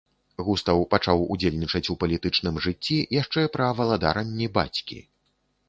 [0.45, 4.99] Густаў пачаў удзельнічаць у палітычным жыцці яшчэ пра валадаранні бацькі.